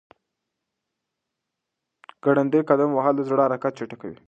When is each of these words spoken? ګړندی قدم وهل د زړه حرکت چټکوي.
ګړندی 2.23 2.59
قدم 2.69 2.89
وهل 2.93 3.13
د 3.17 3.21
زړه 3.29 3.41
حرکت 3.47 3.73
چټکوي. 3.79 4.17